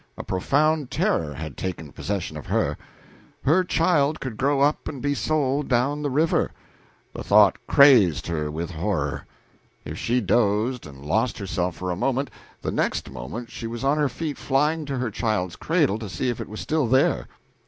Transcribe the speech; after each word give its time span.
A 0.17 0.23
profound 0.23 0.89
terror 0.89 1.35
had 1.35 1.55
taken 1.55 1.91
possession 1.91 2.35
of 2.35 2.47
her. 2.47 2.75
Her 3.43 3.63
child 3.63 4.19
could 4.19 4.35
grow 4.35 4.59
up 4.59 4.87
and 4.87 4.99
be 4.99 5.13
sold 5.13 5.67
down 5.67 6.01
the 6.01 6.09
river! 6.09 6.49
The 7.13 7.23
thought 7.23 7.59
crazed 7.67 8.25
her 8.25 8.49
with 8.49 8.71
horror. 8.71 9.27
If 9.85 9.99
she 9.99 10.19
dozed 10.19 10.87
and 10.87 11.05
lost 11.05 11.37
herself 11.37 11.75
for 11.75 11.91
a 11.91 11.95
moment, 11.95 12.31
the 12.63 12.71
next 12.71 13.11
moment 13.11 13.51
she 13.51 13.67
was 13.67 13.83
on 13.83 13.99
her 13.99 14.09
feet 14.09 14.39
flying 14.39 14.85
to 14.85 14.97
her 14.97 15.11
child's 15.11 15.55
cradle 15.55 15.99
to 15.99 16.09
see 16.09 16.29
if 16.29 16.41
it 16.41 16.49
was 16.49 16.61
still 16.61 16.87
there. 16.87 17.27